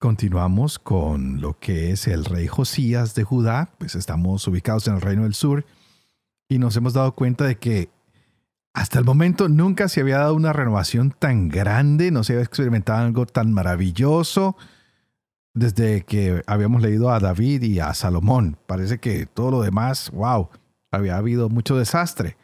[0.00, 5.02] Continuamos con lo que es el rey Josías de Judá, pues estamos ubicados en el
[5.02, 5.66] reino del sur
[6.48, 7.90] y nos hemos dado cuenta de que
[8.72, 13.04] hasta el momento nunca se había dado una renovación tan grande, no se había experimentado
[13.04, 14.56] algo tan maravilloso
[15.52, 18.56] desde que habíamos leído a David y a Salomón.
[18.66, 20.48] Parece que todo lo demás, wow,
[20.90, 22.38] había habido mucho desastre.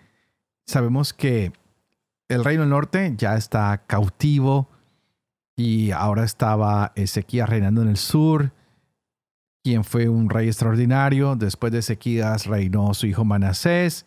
[0.67, 1.55] Sabemos que
[2.29, 4.69] el reino del norte ya está cautivo
[5.57, 8.53] y ahora estaba Ezequías reinando en el sur,
[9.65, 11.35] quien fue un rey extraordinario.
[11.35, 14.05] Después de Ezequías reinó su hijo Manasés.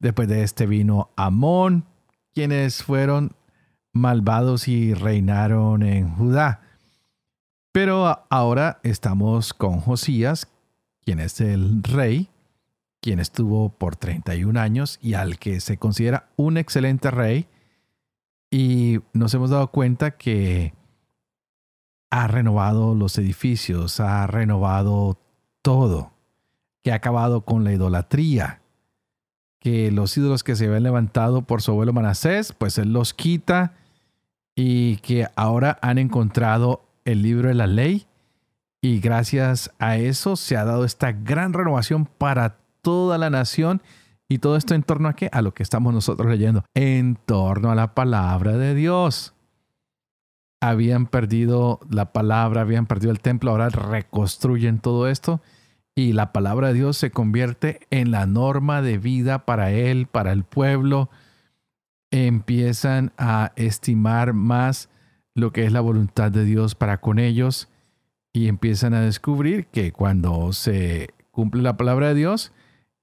[0.00, 1.84] Después de este vino Amón,
[2.34, 3.32] quienes fueron
[3.92, 6.60] malvados y reinaron en Judá.
[7.72, 10.48] Pero ahora estamos con Josías,
[11.04, 12.28] quien es el rey,
[13.00, 17.46] quien estuvo por 31 años y al que se considera un excelente rey.
[18.50, 20.74] Y nos hemos dado cuenta que
[22.10, 25.18] ha renovado los edificios, ha renovado
[25.62, 26.12] todo,
[26.82, 28.62] que ha acabado con la idolatría,
[29.60, 33.74] que los ídolos que se habían levantado por su abuelo Manasés, pues él los quita
[34.54, 38.06] y que ahora han encontrado el libro de la ley.
[38.80, 43.82] Y gracias a eso se ha dado esta gran renovación para toda la nación
[44.28, 45.28] y todo esto en torno a qué?
[45.32, 49.34] A lo que estamos nosotros leyendo, en torno a la palabra de Dios
[50.60, 55.40] habían perdido la palabra, habían perdido el templo, ahora reconstruyen todo esto
[55.98, 60.30] y la palabra de Dios se convierte en la norma de vida para él, para
[60.32, 61.10] el pueblo.
[62.12, 64.90] Empiezan a estimar más
[65.34, 67.68] lo que es la voluntad de Dios para con ellos
[68.32, 72.52] y empiezan a descubrir que cuando se cumple la palabra de Dios,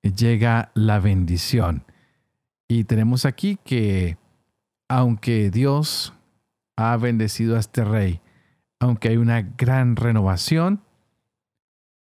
[0.02, 1.84] llega la bendición.
[2.70, 4.18] Y tenemos aquí que
[4.88, 6.15] aunque Dios
[6.76, 8.22] ha bendecido a este rey.
[8.80, 10.82] Aunque hay una gran renovación,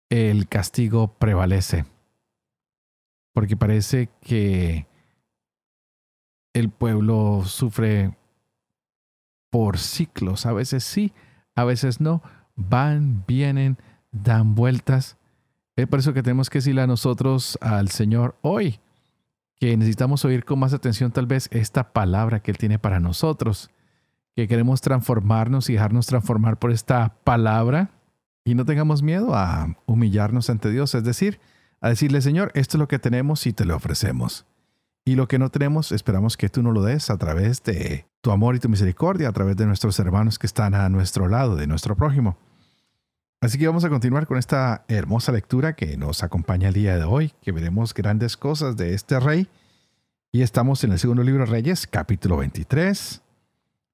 [0.09, 1.85] el castigo prevalece.
[3.33, 4.87] Porque parece que
[6.53, 8.17] el pueblo sufre
[9.49, 10.45] por ciclos.
[10.45, 11.13] A veces sí,
[11.55, 12.21] a veces no.
[12.55, 13.77] Van, vienen,
[14.11, 15.17] dan vueltas.
[15.75, 18.79] Es por eso que tenemos que decirle a nosotros, al Señor, hoy,
[19.59, 23.69] que necesitamos oír con más atención tal vez esta palabra que Él tiene para nosotros
[24.37, 27.89] que queremos transformarnos y dejarnos transformar por esta palabra
[28.45, 31.39] y no tengamos miedo a humillarnos ante Dios, es decir,
[31.81, 34.45] a decirle, Señor, esto es lo que tenemos y te lo ofrecemos.
[35.05, 38.29] Y lo que no tenemos, esperamos que tú nos lo des a través de tu
[38.29, 41.65] amor y tu misericordia, a través de nuestros hermanos que están a nuestro lado, de
[41.65, 42.37] nuestro prójimo.
[43.41, 47.05] Así que vamos a continuar con esta hermosa lectura que nos acompaña el día de
[47.05, 49.49] hoy, que veremos grandes cosas de este rey.
[50.31, 53.23] Y estamos en el segundo libro de Reyes, capítulo 23.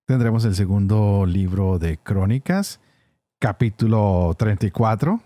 [0.05, 2.81] Tendremos el segundo libro de Crónicas,
[3.39, 5.21] capítulo 34,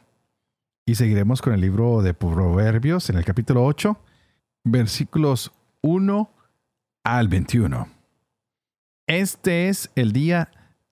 [0.85, 3.99] y seguiremos con el libro de Proverbios en el capítulo 8,
[4.65, 5.51] versículos
[5.81, 6.29] 1
[7.03, 7.89] al 21.
[9.07, 10.51] Este es el día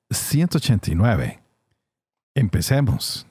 [0.09, 1.43] 189.
[2.33, 3.27] Empecemos.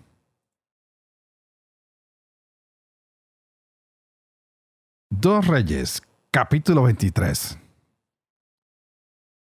[5.10, 6.00] Dos Reyes,
[6.31, 7.59] capítulo 23.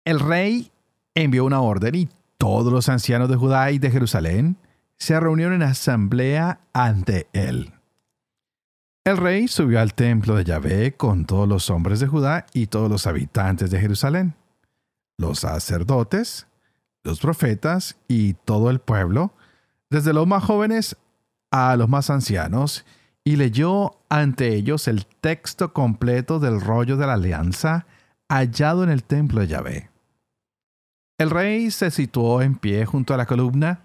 [0.03, 0.69] El rey
[1.23, 4.57] envió una orden y todos los ancianos de Judá y de Jerusalén
[4.97, 7.73] se reunieron en asamblea ante él.
[9.03, 12.89] El rey subió al templo de Yahvé con todos los hombres de Judá y todos
[12.89, 14.35] los habitantes de Jerusalén,
[15.17, 16.45] los sacerdotes,
[17.03, 19.34] los profetas y todo el pueblo,
[19.90, 20.97] desde los más jóvenes
[21.49, 22.85] a los más ancianos,
[23.23, 27.87] y leyó ante ellos el texto completo del rollo de la alianza
[28.29, 29.97] hallado en el templo de Yahvé.
[31.17, 33.81] El rey se situó en pie junto a la columna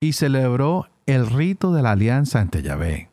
[0.00, 3.10] y celebró el rito de la alianza ante Yahvé,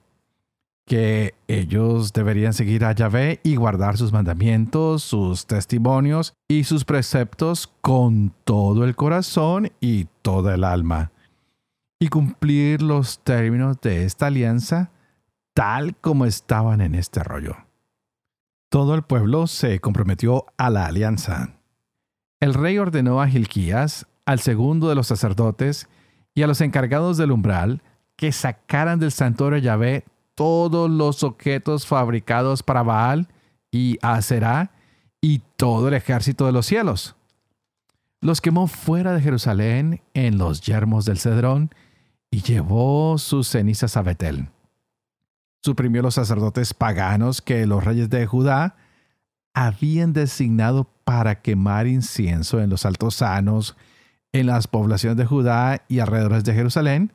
[0.86, 7.68] que ellos deberían seguir a Yahvé y guardar sus mandamientos, sus testimonios y sus preceptos
[7.82, 11.12] con todo el corazón y toda el alma,
[12.00, 14.92] y cumplir los términos de esta alianza
[15.54, 17.58] tal como estaban en este rollo.
[18.70, 21.59] Todo el pueblo se comprometió a la alianza
[22.40, 25.88] el rey ordenó a Gilquías, al segundo de los sacerdotes
[26.36, 27.82] y a los encargados del umbral
[28.16, 30.06] que sacaran del santuario de Yahvé
[30.36, 33.28] todos los objetos fabricados para Baal
[33.72, 34.72] y Aserá
[35.22, 37.16] y todo el ejército de los cielos.
[38.22, 41.72] Los quemó fuera de Jerusalén en los yermos del Cedrón
[42.32, 44.50] y llevó sus cenizas a Betel.
[45.62, 48.76] Suprimió los sacerdotes paganos que los reyes de Judá
[49.54, 53.76] habían designado para quemar incienso en los altosanos,
[54.32, 57.14] en las poblaciones de Judá y alrededores de Jerusalén,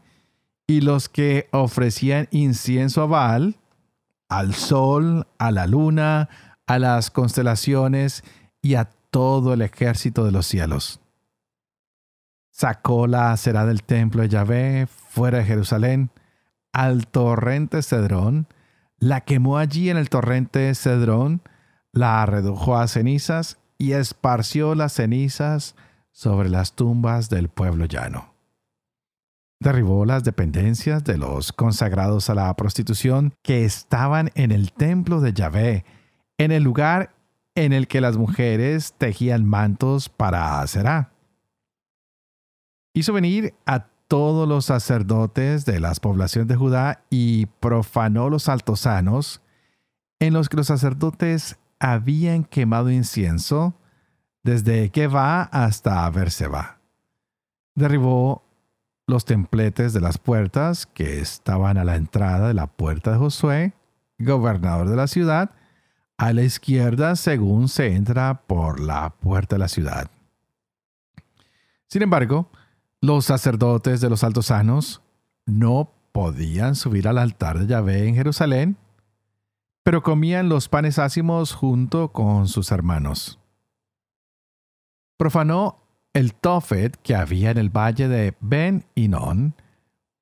[0.67, 3.55] y los que ofrecían incienso a Baal,
[4.29, 6.29] al sol, a la luna,
[6.67, 8.25] a las constelaciones
[8.61, 10.99] y a todo el ejército de los cielos.
[12.50, 16.11] Sacó la acera del templo de Yahvé fuera de Jerusalén,
[16.73, 18.49] al torrente Cedrón,
[18.99, 21.43] la quemó allí en el torrente Cedrón,
[21.93, 25.75] la redujo a cenizas y esparció las cenizas
[26.12, 28.35] sobre las tumbas del pueblo llano.
[29.61, 35.32] Derribó las dependencias de los consagrados a la prostitución que estaban en el templo de
[35.32, 35.85] Yahvé,
[36.38, 37.15] en el lugar
[37.55, 41.12] en el que las mujeres tejían mantos para Aserá.
[42.93, 49.41] Hizo venir a todos los sacerdotes de las poblaciones de Judá y profanó los altosanos,
[50.20, 53.75] en los que los sacerdotes habían quemado incienso
[54.42, 56.78] desde va hasta Berseba.
[57.75, 58.42] Derribó
[59.06, 63.75] los templetes de las puertas que estaban a la entrada de la puerta de Josué,
[64.19, 65.50] gobernador de la ciudad,
[66.16, 70.10] a la izquierda según se entra por la puerta de la ciudad.
[71.86, 72.48] Sin embargo,
[73.02, 75.02] los sacerdotes de los altosanos
[75.44, 78.78] no podían subir al altar de Yahvé en Jerusalén,
[79.84, 83.38] pero comían los panes ácimos junto con sus hermanos.
[85.19, 85.78] Profanó
[86.14, 89.54] el tofet que había en el valle de Ben Inon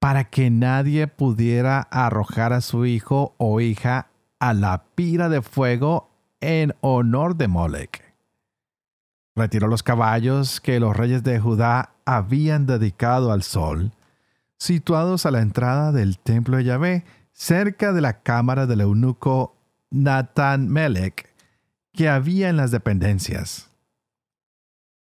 [0.01, 4.09] para que nadie pudiera arrojar a su hijo o hija
[4.41, 6.11] a la pira de fuego
[6.41, 8.03] en honor de Molech.
[9.37, 13.93] Retiró los caballos que los reyes de Judá habían dedicado al sol,
[14.59, 19.57] situados a la entrada del templo de Yahvé, cerca de la cámara del eunuco
[19.91, 21.29] Nathan Melech,
[21.93, 23.71] que había en las dependencias.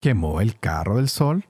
[0.01, 1.45] Quemó el carro del sol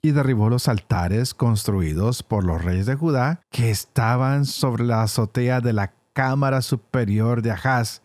[0.00, 5.60] y derribó los altares construidos por los reyes de Judá que estaban sobre la azotea
[5.60, 8.02] de la cámara superior de Ahaz,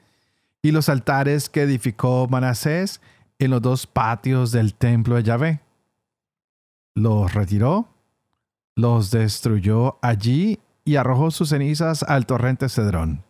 [0.61, 3.01] y los altares que edificó Manasés
[3.39, 5.61] en los dos patios del templo de Yahvé.
[6.95, 7.87] Los retiró,
[8.75, 13.25] los destruyó allí y arrojó sus cenizas al torrente Cedrón.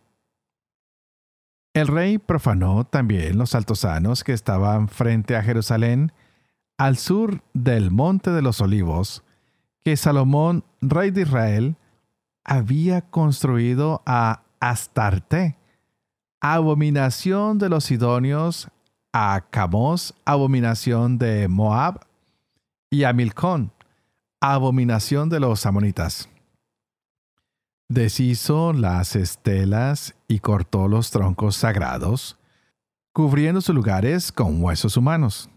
[1.73, 6.11] El rey profanó también los altosanos que estaban frente a Jerusalén,
[6.77, 9.23] al sur del monte de los olivos,
[9.83, 11.77] que Salomón, rey de Israel,
[12.45, 15.57] había construido a Astarte,
[16.39, 18.67] abominación de los sidonios,
[19.13, 22.05] a Camos, abominación de Moab,
[22.91, 23.71] y a Milcón,
[24.41, 26.29] abominación de los amonitas.
[27.89, 32.37] Deshizo las estelas y cortó los troncos sagrados,
[33.13, 35.49] cubriendo sus lugares con huesos humanos.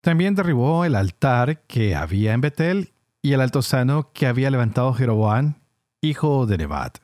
[0.00, 2.92] También derribó el altar que había en Betel
[3.22, 5.54] y el altozano que había levantado Jeroboam,
[6.00, 6.98] hijo de Nebat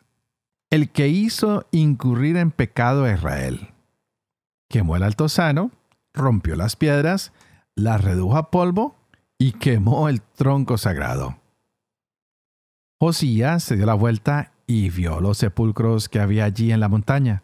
[0.75, 3.69] el que hizo incurrir en pecado a Israel.
[4.69, 5.71] Quemó el altozano,
[6.13, 7.33] rompió las piedras,
[7.77, 8.97] las redujo a polvo
[9.39, 11.39] y quemó el tronco sagrado.
[13.05, 17.43] Josías se dio la vuelta y vio los sepulcros que había allí en la montaña.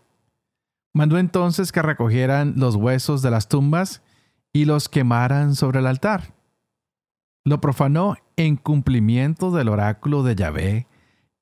[0.94, 4.02] Mandó entonces que recogieran los huesos de las tumbas
[4.54, 6.32] y los quemaran sobre el altar.
[7.44, 10.86] Lo profanó en cumplimiento del oráculo de Yahvé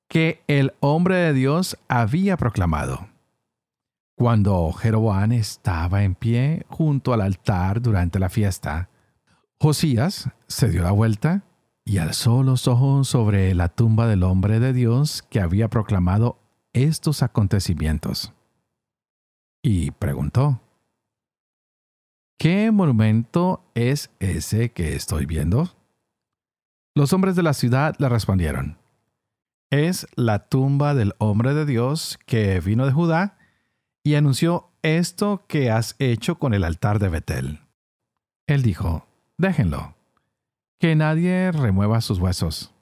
[0.09, 3.07] que el hombre de Dios había proclamado.
[4.17, 8.89] Cuando Jeroboam estaba en pie junto al altar durante la fiesta,
[9.61, 11.45] Josías se dio la vuelta
[11.89, 16.37] y alzó los ojos sobre la tumba del hombre de Dios que había proclamado
[16.71, 18.31] estos acontecimientos.
[19.63, 20.61] Y preguntó,
[22.37, 25.75] ¿qué monumento es ese que estoy viendo?
[26.93, 28.77] Los hombres de la ciudad le respondieron,
[29.71, 33.39] es la tumba del hombre de Dios que vino de Judá
[34.03, 37.61] y anunció esto que has hecho con el altar de Betel.
[38.45, 39.07] Él dijo,
[39.39, 39.95] déjenlo,
[40.79, 42.73] que nadie remueva sus huesos.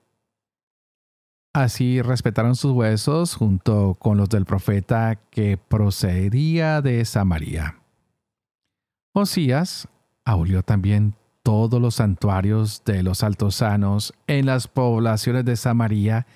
[1.54, 7.80] Así respetaron sus huesos junto con los del profeta que procedía de Samaria.
[9.14, 9.88] Osías
[10.24, 16.28] abolió también todos los santuarios de los altosanos en las poblaciones de Samaria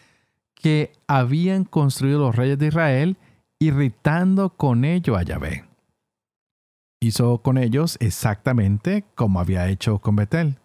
[0.56, 3.18] que habían construido los reyes de Israel,
[3.60, 5.66] irritando con ello a Yahvé.
[7.00, 10.61] Hizo con ellos exactamente como había hecho con Betel.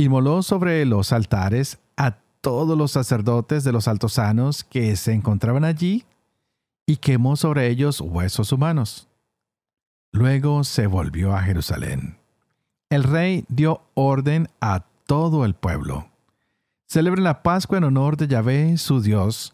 [0.00, 6.04] Inmoló sobre los altares a todos los sacerdotes de los altosanos que se encontraban allí
[6.86, 9.08] y quemó sobre ellos huesos humanos.
[10.12, 12.16] Luego se volvió a Jerusalén.
[12.90, 16.08] El rey dio orden a todo el pueblo.
[16.86, 19.52] Celebren la Pascua en honor de Yahvé, su Dios,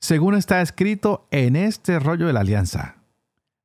[0.00, 2.96] según está escrito en este rollo de la alianza.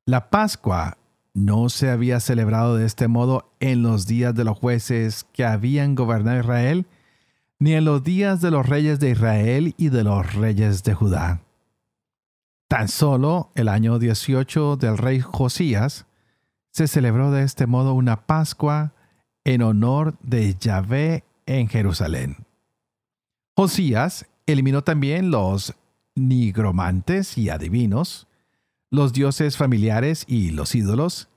[0.06, 0.96] La Pascua
[1.34, 5.94] no se había celebrado de este modo en los días de los jueces que habían
[5.94, 6.86] gobernado Israel,
[7.58, 11.40] ni en los días de los reyes de Israel y de los reyes de Judá.
[12.68, 16.06] Tan solo el año 18 del rey Josías
[16.70, 18.92] se celebró de este modo una Pascua
[19.44, 22.46] en honor de Yahvé en Jerusalén.
[23.56, 25.74] Josías eliminó también los
[26.14, 28.26] nigromantes y adivinos,
[28.90, 31.28] los dioses familiares y los ídolos,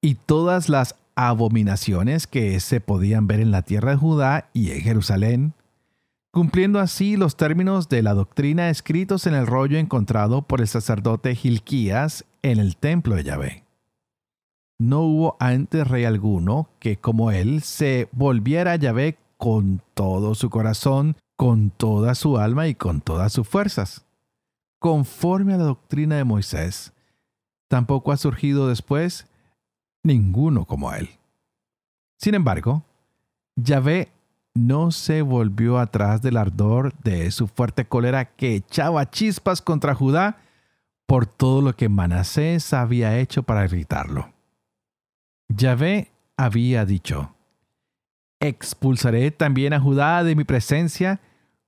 [0.00, 4.80] y todas las abominaciones que se podían ver en la tierra de Judá y en
[4.82, 5.54] Jerusalén,
[6.30, 11.34] cumpliendo así los términos de la doctrina escritos en el rollo encontrado por el sacerdote
[11.34, 13.64] Gilquías en el templo de Yahvé.
[14.78, 20.50] No hubo antes rey alguno que como él se volviera a Yahvé con todo su
[20.50, 24.04] corazón, con toda su alma y con todas sus fuerzas,
[24.78, 26.92] conforme a la doctrina de Moisés,
[27.68, 29.26] tampoco ha surgido después
[30.02, 31.10] ninguno como él.
[32.16, 32.84] Sin embargo,
[33.56, 34.10] Yahvé
[34.54, 40.38] no se volvió atrás del ardor de su fuerte cólera que echaba chispas contra Judá
[41.06, 44.32] por todo lo que Manasés había hecho para irritarlo.
[45.48, 47.34] Yahvé había dicho,
[48.40, 51.20] expulsaré también a Judá de mi presencia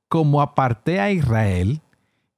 [0.08, 1.80] como aparté a Israel,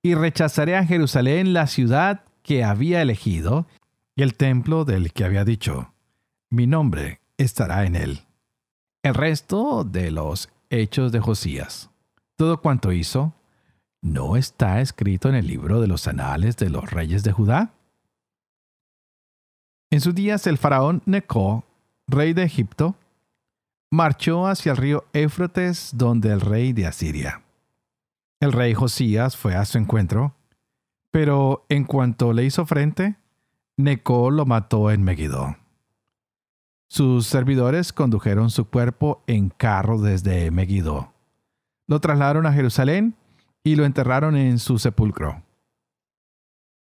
[0.03, 3.67] y rechazaré a Jerusalén la ciudad que había elegido
[4.15, 5.93] y el templo del que había dicho,
[6.51, 8.21] mi nombre estará en él.
[9.03, 11.91] El resto de los hechos de Josías,
[12.37, 13.35] todo cuanto hizo,
[14.01, 17.73] ¿no está escrito en el libro de los anales de los reyes de Judá?
[19.91, 21.65] En sus días el faraón Neco,
[22.07, 22.97] rey de Egipto,
[23.91, 27.43] marchó hacia el río Éufrates donde el rey de Asiria.
[28.41, 30.35] El rey Josías fue a su encuentro
[31.13, 33.17] pero en cuanto le hizo frente,
[33.77, 35.57] Neco lo mató en Megiddo.
[36.89, 41.13] Sus servidores condujeron su cuerpo en carro desde Megiddo.
[41.87, 43.15] Lo trasladaron a Jerusalén
[43.63, 45.43] y lo enterraron en su sepulcro.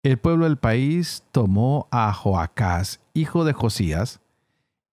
[0.04, 4.22] El pueblo del país tomó a Joacás, hijo de Josías,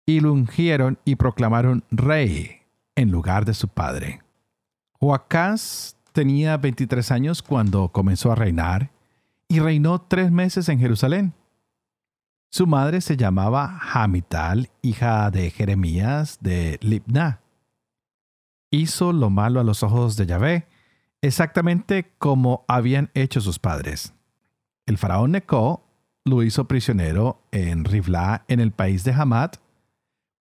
[0.07, 2.63] y lo ungieron y proclamaron rey
[2.95, 4.23] en lugar de su padre.
[4.99, 8.96] Joacás tenía 23 años cuando comenzó a reinar
[9.49, 11.35] y reinó tres meses en Jerusalén.
[12.51, 17.41] Su madre se llamaba Hamital, hija de Jeremías de Libna.
[18.71, 20.67] Hizo lo malo a los ojos de Yahvé,
[21.23, 24.15] exactamente como habían hecho sus padres.
[24.87, 25.85] El faraón Neco
[26.25, 29.57] lo hizo prisionero en Rivla, en el país de Hamat,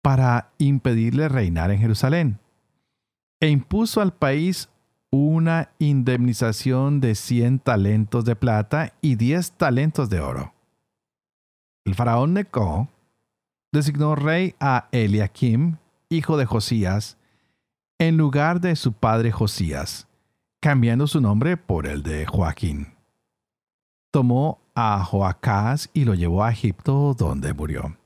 [0.01, 2.39] para impedirle reinar en Jerusalén,
[3.39, 4.68] e impuso al país
[5.11, 10.53] una indemnización de 100 talentos de plata y 10 talentos de oro.
[11.85, 12.87] El faraón Neco
[13.71, 15.77] designó rey a Eliakim,
[16.09, 17.17] hijo de Josías,
[17.97, 20.07] en lugar de su padre Josías,
[20.59, 22.93] cambiando su nombre por el de Joaquín.
[24.11, 27.97] Tomó a Joacás y lo llevó a Egipto, donde murió.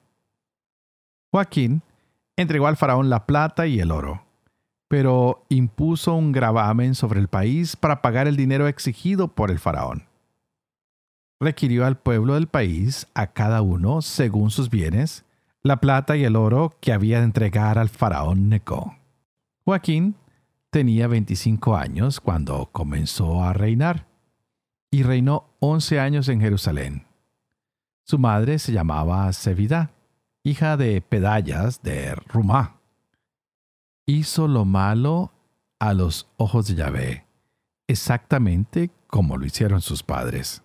[1.32, 1.82] Joaquín
[2.36, 4.24] entregó al faraón la plata y el oro
[4.94, 10.04] pero impuso un gravamen sobre el país para pagar el dinero exigido por el faraón.
[11.40, 15.26] Requirió al pueblo del país, a cada uno, según sus bienes,
[15.64, 18.96] la plata y el oro que había de entregar al faraón Neco.
[19.66, 20.14] Joaquín
[20.70, 24.06] tenía 25 años cuando comenzó a reinar
[24.92, 27.08] y reinó 11 años en Jerusalén.
[28.04, 29.90] Su madre se llamaba Sevida,
[30.44, 32.83] hija de Pedallas de Rumá
[34.06, 35.32] hizo lo malo
[35.80, 37.28] a los ojos de Yahvé,
[37.88, 40.64] exactamente como lo hicieron sus padres.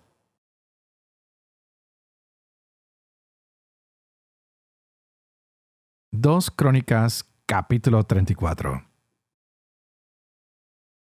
[6.11, 8.83] Dos Crónicas capítulo 34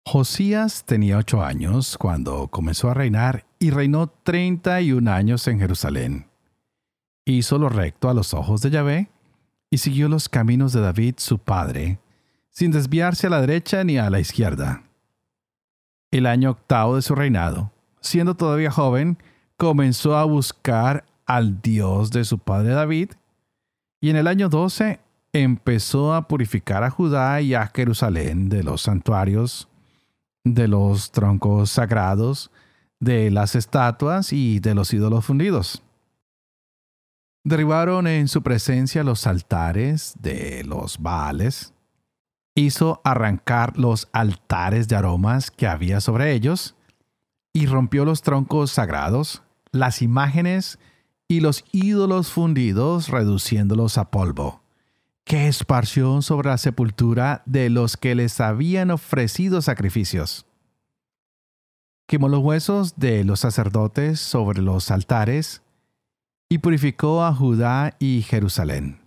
[0.05, 5.61] Josías tenía ocho años cuando comenzó a reinar y reinó treinta y un años en
[5.61, 6.31] Jerusalén.
[7.27, 9.11] Hizo lo recto a los ojos de Yahvé
[9.71, 12.01] y siguió los caminos de David su padre,
[12.59, 14.83] sin desviarse a la derecha ni a la izquierda.
[16.11, 19.17] el año octavo de su reinado, siendo todavía joven,
[19.57, 23.13] comenzó a buscar al Dios de su padre David,
[24.01, 24.99] y en el año 12
[25.33, 29.69] empezó a purificar a Judá y a Jerusalén de los santuarios,
[30.43, 32.51] de los troncos sagrados,
[32.99, 35.85] de las estatuas y de los ídolos fundidos.
[37.45, 41.73] Derribaron en su presencia los altares de los Baales,
[42.59, 46.75] hizo arrancar los altares de aromas que había sobre ellos,
[47.53, 50.79] y rompió los troncos sagrados, las imágenes
[51.27, 54.63] y los ídolos fundidos, reduciéndolos a polvo,
[55.25, 60.47] que esparció sobre la sepultura de los que les habían ofrecido sacrificios.
[62.07, 65.63] Quemó los huesos de los sacerdotes sobre los altares
[66.49, 68.98] y purificó a Judá y Jerusalén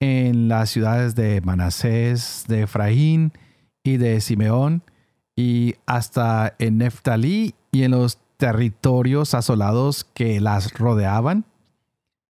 [0.00, 3.32] en las ciudades de Manasés, de Efraín
[3.84, 4.82] y de Simeón,
[5.36, 11.44] y hasta en Neftalí y en los territorios asolados que las rodeaban.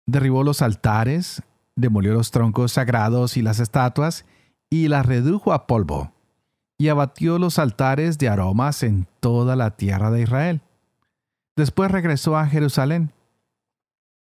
[0.07, 1.43] Derribó los altares,
[1.75, 4.27] demolió los troncos sagrados y las estatuas,
[4.71, 6.13] y las redujo a polvo,
[6.79, 10.61] y abatió los altares de aromas en toda la tierra de Israel.
[11.57, 13.13] Después regresó a Jerusalén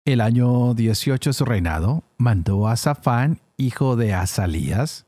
[0.05, 5.07] el año 18 de su reinado, mandó a Safán, hijo de Asalías,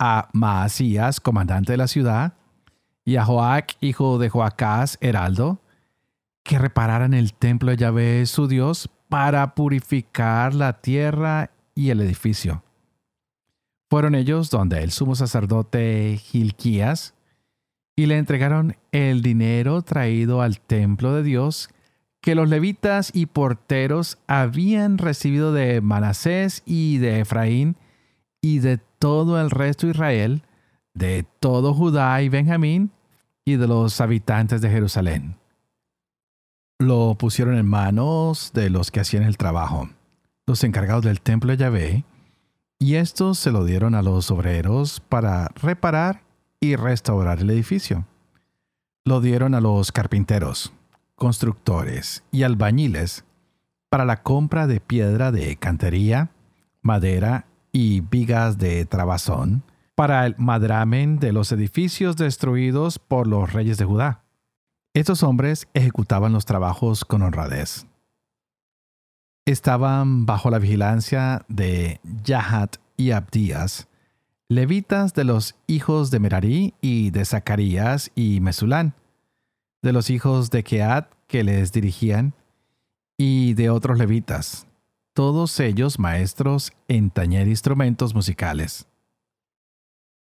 [0.00, 2.34] a Maasías, comandante de la ciudad,
[3.04, 5.60] y a Joac, hijo de Joacás, heraldo,
[6.42, 12.64] que repararan el templo de Yahvé, su Dios, para purificar la tierra y el edificio.
[13.88, 17.14] Fueron ellos donde el sumo sacerdote Gilquías,
[17.94, 21.68] y le entregaron el dinero traído al templo de Dios
[22.22, 27.76] que los levitas y porteros habían recibido de Manasés y de Efraín
[28.40, 30.42] y de todo el resto de Israel,
[30.94, 32.92] de todo Judá y Benjamín
[33.44, 35.36] y de los habitantes de Jerusalén.
[36.78, 39.90] Lo pusieron en manos de los que hacían el trabajo,
[40.46, 42.04] los encargados del templo de Yahvé,
[42.78, 46.22] y estos se lo dieron a los obreros para reparar
[46.60, 48.06] y restaurar el edificio.
[49.04, 50.72] Lo dieron a los carpinteros
[51.16, 53.24] constructores y albañiles
[53.88, 56.30] para la compra de piedra de cantería,
[56.80, 63.78] madera y vigas de trabazón para el madramen de los edificios destruidos por los reyes
[63.78, 64.24] de Judá.
[64.94, 67.86] Estos hombres ejecutaban los trabajos con honradez.
[69.44, 73.88] Estaban bajo la vigilancia de Yahat y Abdías,
[74.48, 78.94] levitas de los hijos de Merarí y de Zacarías y Mesulán,
[79.82, 82.34] de los hijos de Keat que les dirigían,
[83.18, 84.66] y de otros levitas,
[85.12, 88.86] todos ellos maestros en tañer instrumentos musicales.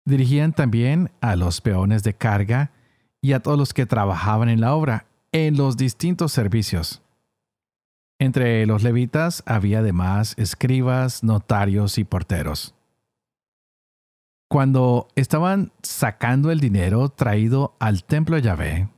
[0.06, 2.72] Dirigían también a los peones de carga
[3.22, 7.02] y a todos los que trabajaban en la obra, en los distintos servicios.
[8.20, 12.74] Entre los levitas había además escribas, notarios y porteros.
[14.50, 18.90] Cuando estaban sacando el dinero traído al templo de Yahvé,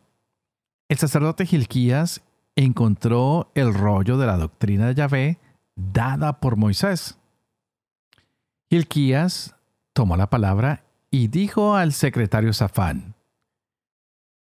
[0.89, 2.21] el sacerdote Gilquías
[2.56, 5.39] encontró el rollo de la doctrina de Yahvé
[5.75, 7.17] dada por Moisés.
[8.69, 9.56] Gilquías
[9.93, 13.15] tomó la palabra y dijo al secretario Safán,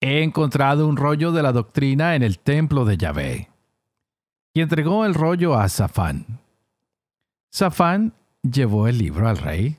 [0.00, 3.50] He encontrado un rollo de la doctrina en el templo de Yahvé.
[4.54, 6.40] Y entregó el rollo a Safán.
[7.50, 9.76] Safán llevó el libro al rey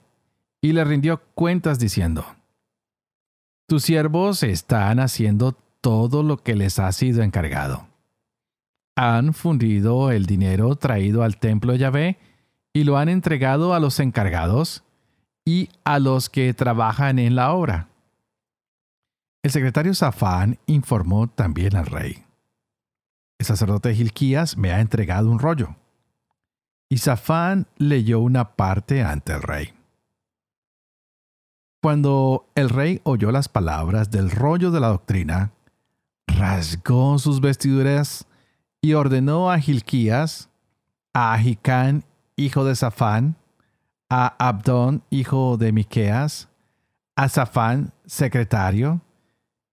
[0.62, 2.26] y le rindió cuentas diciendo,
[3.68, 7.88] Tus siervos están haciendo todo lo que les ha sido encargado.
[8.96, 12.20] Han fundido el dinero traído al templo de Yahvé
[12.74, 14.84] y lo han entregado a los encargados
[15.46, 17.88] y a los que trabajan en la obra.
[19.42, 22.26] El secretario Safán informó también al rey.
[23.40, 25.78] El sacerdote Gilquías me ha entregado un rollo.
[26.90, 29.74] Y Safán leyó una parte ante el rey.
[31.82, 35.54] Cuando el rey oyó las palabras del rollo de la doctrina,
[36.38, 38.26] rasgó sus vestiduras
[38.82, 40.50] y ordenó a Gilquías,
[41.14, 43.36] a Ahicán, hijo de Safán,
[44.10, 46.50] a Abdón, hijo de Miqueas,
[47.16, 49.02] a Safán, secretario,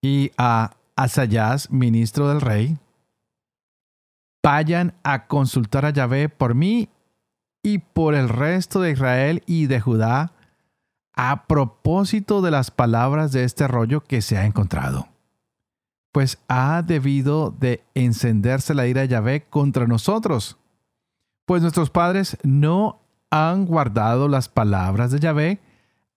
[0.02, 2.78] y a Asayas, ministro del rey,
[4.42, 6.88] vayan a consultar a Yahvé por mí
[7.62, 10.32] y por el resto de Israel y de Judá
[11.14, 15.08] a propósito de las palabras de este rollo que se ha encontrado
[16.16, 20.56] pues ha debido de encenderse la ira de Yahvé contra nosotros,
[21.44, 25.60] pues nuestros padres no han guardado las palabras de Yahvé,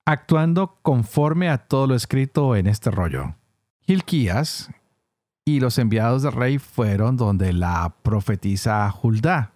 [0.05, 3.35] actuando conforme a todo lo escrito en este rollo.
[3.87, 4.71] Hilquías
[5.43, 9.51] y los enviados del rey fueron donde la profetisa Huldá,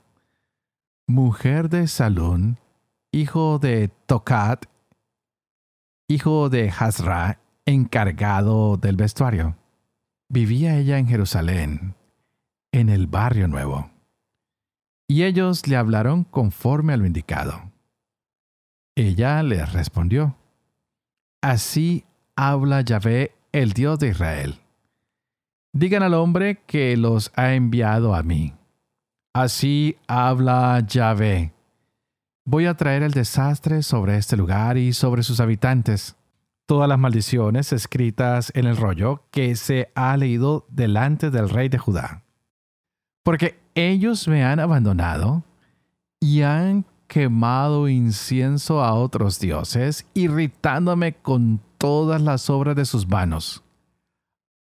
[1.07, 2.57] mujer de Salún,
[3.13, 4.65] hijo de Tocat,
[6.09, 9.55] hijo de Hazra, encargado del vestuario.
[10.33, 11.93] Vivía ella en Jerusalén,
[12.71, 13.91] en el barrio nuevo.
[15.07, 17.71] Y ellos le hablaron conforme a lo indicado.
[18.95, 20.35] Ella les respondió,
[21.39, 24.59] Así habla Yahvé, el Dios de Israel.
[25.71, 28.55] Digan al hombre que los ha enviado a mí.
[29.35, 31.53] Así habla Yahvé.
[32.43, 36.15] Voy a traer el desastre sobre este lugar y sobre sus habitantes
[36.65, 41.77] todas las maldiciones escritas en el rollo que se ha leído delante del rey de
[41.77, 42.23] Judá.
[43.23, 45.43] Porque ellos me han abandonado
[46.19, 53.63] y han quemado incienso a otros dioses, irritándome con todas las obras de sus manos.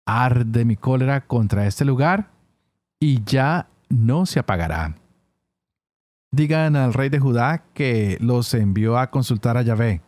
[0.06, 2.30] Arde mi cólera contra este lugar
[2.98, 4.96] y ya no se apagará.
[6.30, 10.02] Digan al rey de Judá que los envió a consultar a Yahvé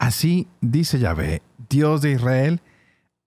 [0.00, 2.62] Así dice Yahvé, Dios de Israel,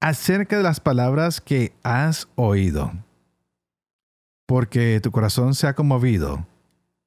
[0.01, 2.91] acerca de las palabras que has oído.
[4.47, 6.47] Porque tu corazón se ha conmovido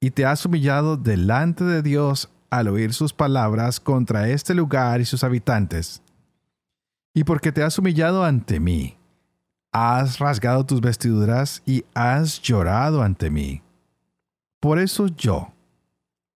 [0.01, 5.05] y te has humillado delante de Dios al oír sus palabras contra este lugar y
[5.05, 6.01] sus habitantes.
[7.13, 8.97] Y porque te has humillado ante mí,
[9.73, 13.63] has rasgado tus vestiduras y has llorado ante mí.
[14.61, 15.53] Por eso yo,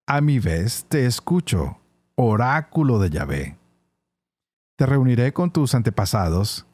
[0.08, 1.79] a mi vez, te escucho
[2.22, 3.56] oráculo de Yahvé.
[4.76, 6.66] Te reuniré con tus antepasados,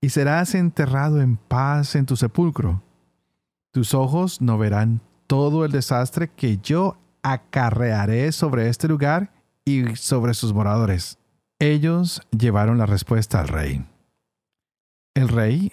[0.00, 2.82] y serás enterrado en paz en tu sepulcro.
[3.72, 9.32] Tus ojos no verán todo el desastre que yo acarrearé sobre este lugar
[9.64, 11.18] y sobre sus moradores.
[11.60, 13.86] Ellos llevaron la respuesta al rey.
[15.14, 15.72] El rey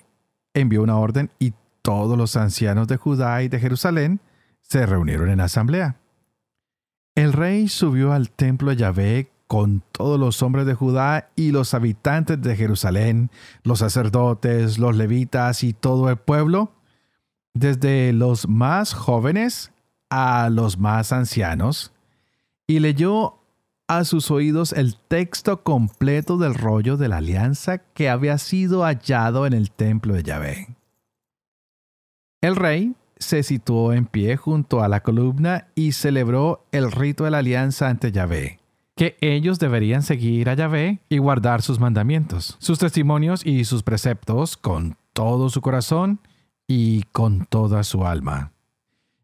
[0.53, 4.19] envió una orden y todos los ancianos de Judá y de Jerusalén
[4.61, 5.95] se reunieron en asamblea.
[7.17, 11.73] El rey subió al templo de Yahvé con todos los hombres de Judá y los
[11.73, 13.31] habitantes de Jerusalén,
[13.63, 16.73] los sacerdotes, los levitas y todo el pueblo,
[17.55, 19.71] desde los más jóvenes
[20.11, 21.91] a los más ancianos,
[22.67, 23.39] y leyó
[23.87, 29.47] a sus oídos el texto completo del rollo de la alianza que había sido hallado
[29.47, 30.67] en el templo de Yahvé.
[32.41, 37.31] El rey se situó en pie junto a la columna y celebró el rito de
[37.31, 38.59] la alianza ante Yahvé,
[38.95, 44.57] que ellos deberían seguir a Yahvé y guardar sus mandamientos, sus testimonios y sus preceptos
[44.57, 46.19] con todo su corazón
[46.67, 48.51] y con toda su alma,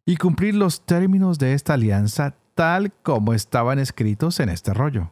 [0.05, 5.11] y cumplir los términos de esta alianza tal como estaban escritos en este rollo.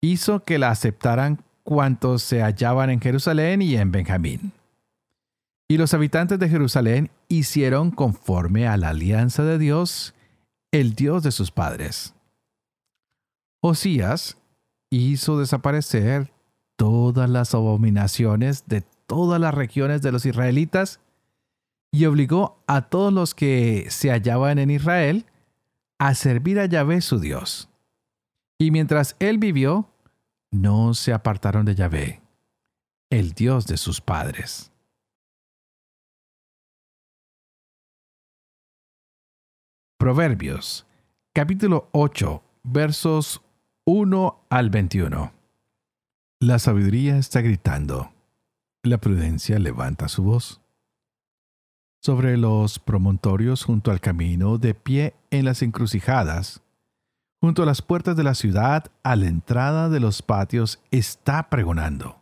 [0.00, 4.52] Hizo que la aceptaran cuantos se hallaban en Jerusalén y en Benjamín
[5.68, 10.14] y los habitantes de Jerusalén hicieron conforme a la alianza de Dios,
[10.70, 12.14] el Dios de sus padres.
[13.60, 14.38] Osías
[14.90, 16.32] hizo desaparecer
[16.76, 21.00] todas las abominaciones de todas las regiones de los israelitas
[21.90, 25.26] y obligó a todos los que se hallaban en Israel
[25.98, 27.68] a servir a Yahvé su Dios.
[28.58, 29.88] Y mientras él vivió,
[30.50, 32.22] no se apartaron de Yahvé,
[33.10, 34.70] el Dios de sus padres.
[39.98, 40.86] Proverbios,
[41.32, 43.40] capítulo 8, versos
[43.86, 45.32] 1 al 21.
[46.38, 48.12] La sabiduría está gritando,
[48.82, 50.60] la prudencia levanta su voz.
[52.02, 56.60] Sobre los promontorios junto al camino, de pie en las encrucijadas,
[57.40, 62.20] junto a las puertas de la ciudad, a la entrada de los patios, está pregonando.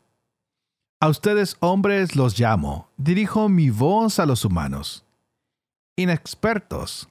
[1.01, 5.05] A ustedes hombres los llamo, dirijo mi voz a los humanos.
[5.97, 7.09] Inexpertos,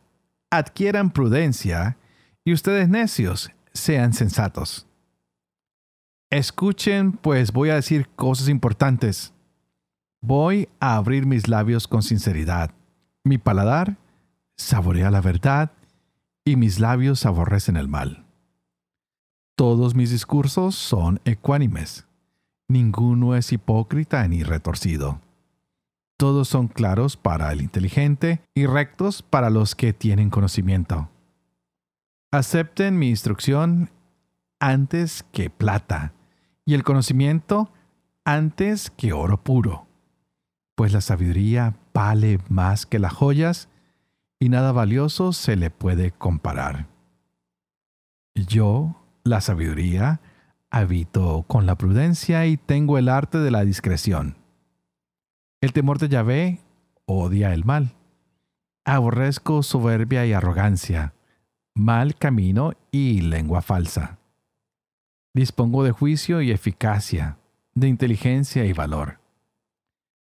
[0.58, 1.98] adquieran prudencia,
[2.46, 4.86] y ustedes necios, sean sensatos.
[6.30, 9.34] Escuchen, pues voy a decir cosas importantes.
[10.22, 12.72] Voy a abrir mis labios con sinceridad.
[13.24, 13.98] Mi paladar
[14.56, 15.72] saborea la verdad
[16.46, 18.24] y mis labios aborrecen el mal.
[19.56, 22.06] Todos mis discursos son ecuánimes.
[22.68, 25.20] Ninguno es hipócrita ni retorcido.
[26.24, 31.10] Todos son claros para el inteligente y rectos para los que tienen conocimiento.
[32.32, 33.90] Acepten mi instrucción
[34.58, 36.14] antes que plata
[36.64, 37.74] y el conocimiento
[38.24, 39.86] antes que oro puro,
[40.76, 43.68] pues la sabiduría vale más que las joyas
[44.40, 46.88] y nada valioso se le puede comparar.
[48.34, 50.22] Yo, la sabiduría,
[50.70, 54.42] habito con la prudencia y tengo el arte de la discreción.
[55.64, 56.60] El temor de Yahvé
[57.06, 57.96] odia el mal.
[58.84, 61.14] Aborrezco soberbia y arrogancia,
[61.74, 64.20] mal camino y lengua falsa.
[65.34, 67.38] Dispongo de juicio y eficacia,
[67.76, 69.22] de inteligencia y valor.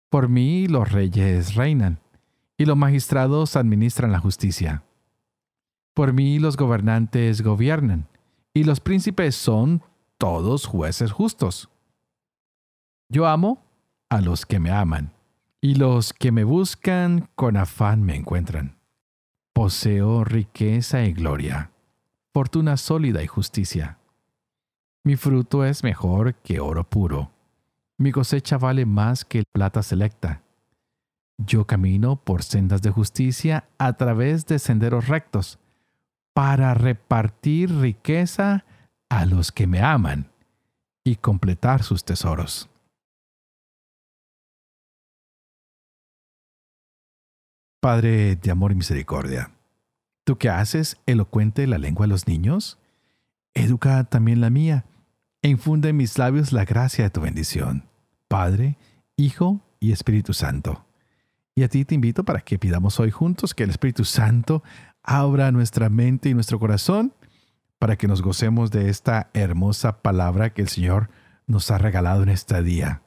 [0.10, 2.00] Por mí los reyes reinan,
[2.58, 4.86] y los magistrados administran la justicia.
[5.94, 8.08] Por mí los gobernantes gobiernan,
[8.56, 9.84] y los príncipes son
[10.18, 11.70] todos jueces justos.
[13.08, 13.64] Yo amo
[14.10, 15.14] a los que me aman
[15.62, 18.78] y los que me buscan con afán me encuentran.
[19.54, 21.72] Poseo riqueza y gloria,
[22.34, 23.98] fortuna sólida y justicia.
[25.04, 27.32] Mi fruto es mejor que oro puro.
[27.98, 30.44] Mi cosecha vale más que plata selecta.
[31.38, 35.60] Yo camino por sendas de justicia a través de senderos rectos,
[36.34, 38.66] para repartir riqueza
[39.10, 40.30] a los que me aman
[41.04, 42.70] y completar sus tesoros.
[47.88, 49.52] Padre de amor y misericordia,
[50.26, 52.80] tú que haces elocuente la lengua de los niños,
[53.54, 54.84] educa también la mía
[55.42, 57.86] e infunde en mis labios la gracia de tu bendición.
[58.28, 58.78] Padre,
[59.16, 60.86] Hijo y Espíritu Santo.
[61.56, 64.64] Y a ti te invito para que pidamos hoy juntos que el Espíritu Santo
[65.02, 67.14] abra nuestra mente y nuestro corazón
[67.80, 71.10] para que nos gocemos de esta hermosa palabra que el Señor
[71.46, 73.02] nos ha regalado en este día.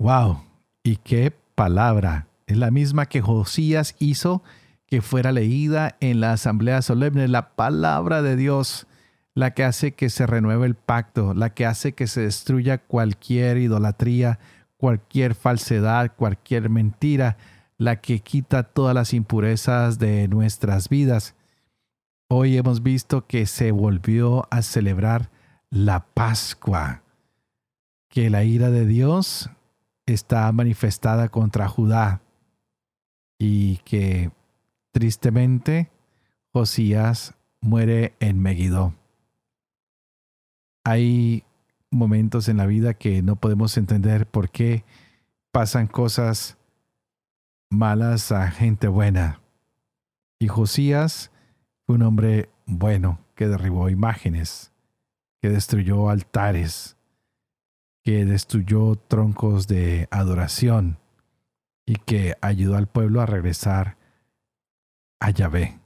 [0.00, 0.42] ¡Wow!
[0.82, 2.26] ¿Y qué palabra?
[2.46, 4.42] Es la misma que Josías hizo
[4.86, 8.86] que fuera leída en la asamblea solemne, la palabra de Dios,
[9.34, 13.58] la que hace que se renueve el pacto, la que hace que se destruya cualquier
[13.58, 14.38] idolatría,
[14.76, 17.36] cualquier falsedad, cualquier mentira,
[17.78, 21.34] la que quita todas las impurezas de nuestras vidas.
[22.28, 25.30] Hoy hemos visto que se volvió a celebrar
[25.68, 27.02] la Pascua,
[28.08, 29.50] que la ira de Dios
[30.06, 32.20] está manifestada contra Judá
[33.38, 34.30] y que
[34.92, 35.90] tristemente
[36.52, 38.94] Josías muere en Megiddo.
[40.84, 41.44] Hay
[41.90, 44.84] momentos en la vida que no podemos entender por qué
[45.52, 46.56] pasan cosas
[47.70, 49.40] malas a gente buena.
[50.38, 51.30] Y Josías
[51.84, 54.72] fue un hombre bueno que derribó imágenes,
[55.40, 56.96] que destruyó altares,
[58.02, 60.98] que destruyó troncos de adoración
[61.86, 63.96] y que ayudó al pueblo a regresar
[65.20, 65.78] a Yahvé.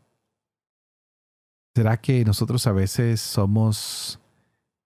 [1.76, 4.18] ¿Será que nosotros a veces somos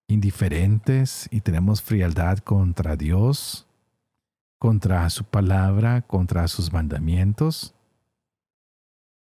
[0.07, 3.67] indiferentes y tenemos frialdad contra Dios,
[4.59, 7.75] contra su palabra, contra sus mandamientos?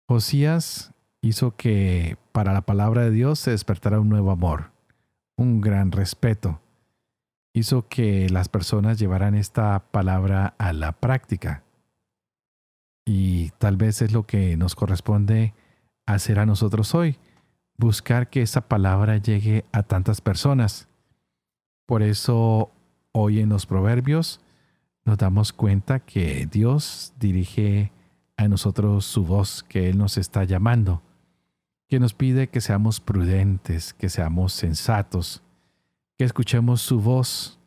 [0.09, 4.71] Josías hizo que para la palabra de Dios se despertara un nuevo amor,
[5.35, 6.61] un gran respeto.
[7.53, 11.63] Hizo que las personas llevaran esta palabra a la práctica.
[13.07, 15.53] Y tal vez es lo que nos corresponde
[16.05, 17.17] hacer a nosotros hoy,
[17.77, 20.89] buscar que esa palabra llegue a tantas personas.
[21.85, 22.69] Por eso
[23.13, 24.41] hoy en los proverbios
[25.05, 27.93] nos damos cuenta que Dios dirige
[28.35, 31.01] a nosotros su voz, que Él nos está llamando,
[31.87, 35.41] que nos pide que seamos prudentes, que seamos sensatos,
[36.17, 37.57] que escuchemos su voz,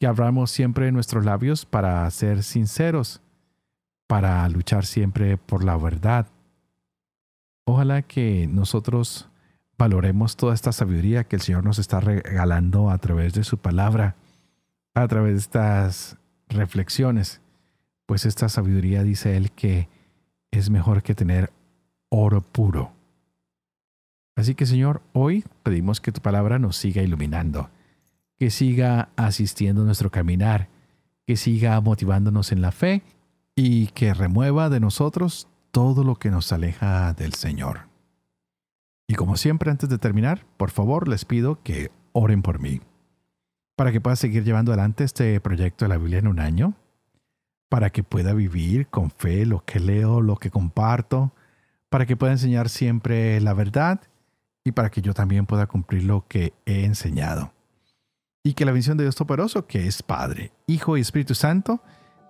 [0.00, 3.21] que abramos siempre nuestros labios para ser sinceros,
[4.12, 6.26] para luchar siempre por la verdad.
[7.64, 9.30] Ojalá que nosotros
[9.78, 14.16] valoremos toda esta sabiduría que el Señor nos está regalando a través de su palabra,
[14.92, 16.18] a través de estas
[16.50, 17.40] reflexiones,
[18.04, 19.88] pues esta sabiduría dice Él que
[20.50, 21.50] es mejor que tener
[22.10, 22.92] oro puro.
[24.36, 27.70] Así que Señor, hoy pedimos que tu palabra nos siga iluminando,
[28.38, 30.68] que siga asistiendo nuestro caminar,
[31.26, 33.00] que siga motivándonos en la fe
[33.54, 37.88] y que remueva de nosotros todo lo que nos aleja del Señor.
[39.08, 42.80] Y como siempre, antes de terminar, por favor les pido que oren por mí,
[43.76, 46.74] para que pueda seguir llevando adelante este proyecto de la Biblia en un año,
[47.68, 51.32] para que pueda vivir con fe lo que leo, lo que comparto,
[51.88, 54.00] para que pueda enseñar siempre la verdad
[54.64, 57.52] y para que yo también pueda cumplir lo que he enseñado.
[58.44, 61.82] Y que la bendición de Dios Todopoderoso, que es Padre, Hijo y Espíritu Santo,